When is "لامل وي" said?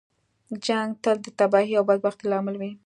2.31-2.71